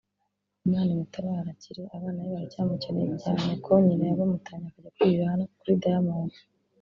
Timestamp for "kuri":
5.59-5.75